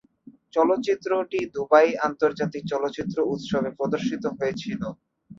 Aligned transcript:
চলচ্চিত্রটি 0.53 1.39
দুবাই 1.55 1.89
আন্তর্জাতিক 2.07 2.63
চলচ্চিত্র 2.71 3.17
উৎসবে 3.33 3.69
প্রদর্শিত 3.77 4.23
হয়েছিল। 4.37 4.81